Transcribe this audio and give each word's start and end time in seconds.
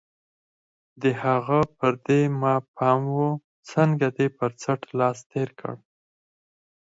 د 1.01 1.03
هغه 1.23 1.59
پر 1.77 1.93
دې 2.07 2.21
ما 2.41 2.55
پام 2.75 3.01
و، 3.15 3.21
څنګه 3.71 4.07
دې 4.17 4.27
پر 4.37 4.51
څټ 4.61 4.81
لاس 4.99 5.17
تېر 5.31 5.49
کړ؟ 5.59 5.75